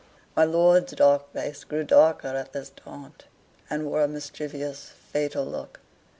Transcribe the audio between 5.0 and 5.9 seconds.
fatal look.